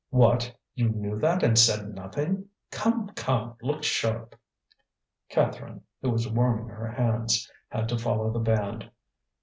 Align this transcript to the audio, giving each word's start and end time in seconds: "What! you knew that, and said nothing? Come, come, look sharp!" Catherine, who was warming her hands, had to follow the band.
"What! 0.09 0.51
you 0.73 0.89
knew 0.89 1.19
that, 1.19 1.43
and 1.43 1.59
said 1.59 1.93
nothing? 1.93 2.49
Come, 2.71 3.09
come, 3.09 3.55
look 3.61 3.83
sharp!" 3.83 4.35
Catherine, 5.29 5.83
who 6.01 6.09
was 6.09 6.27
warming 6.27 6.69
her 6.69 6.87
hands, 6.87 7.47
had 7.69 7.87
to 7.89 7.99
follow 7.99 8.31
the 8.31 8.39
band. 8.39 8.89